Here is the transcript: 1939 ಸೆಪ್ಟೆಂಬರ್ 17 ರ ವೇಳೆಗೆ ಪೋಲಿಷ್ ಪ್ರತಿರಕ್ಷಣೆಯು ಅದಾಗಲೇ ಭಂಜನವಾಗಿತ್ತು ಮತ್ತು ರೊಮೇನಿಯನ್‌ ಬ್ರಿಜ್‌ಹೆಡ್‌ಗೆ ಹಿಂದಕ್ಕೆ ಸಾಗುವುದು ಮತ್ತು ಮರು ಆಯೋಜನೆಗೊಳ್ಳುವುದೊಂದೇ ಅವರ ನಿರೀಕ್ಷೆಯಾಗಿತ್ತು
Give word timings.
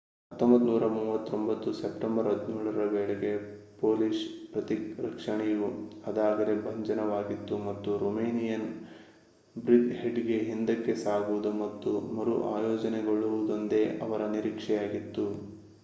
1939 0.31 1.41
ಸೆಪ್ಟೆಂಬರ್ 1.79 2.27
17 2.29 2.71
ರ 2.77 2.85
ವೇಳೆಗೆ 2.93 3.31
ಪೋಲಿಷ್ 3.79 4.21
ಪ್ರತಿರಕ್ಷಣೆಯು 4.53 5.67
ಅದಾಗಲೇ 6.05 6.55
ಭಂಜನವಾಗಿತ್ತು 6.65 7.57
ಮತ್ತು 7.67 7.91
ರೊಮೇನಿಯನ್‌ 7.97 8.67
ಬ್ರಿಜ್‌ಹೆಡ್‌ಗೆ 9.55 10.39
ಹಿಂದಕ್ಕೆ 10.49 10.95
ಸಾಗುವುದು 11.03 11.51
ಮತ್ತು 11.63 11.91
ಮರು 12.13 12.35
ಆಯೋಜನೆಗೊಳ್ಳುವುದೊಂದೇ 12.53 13.83
ಅವರ 14.01 14.31
ನಿರೀಕ್ಷೆಯಾಗಿತ್ತು 14.35 15.27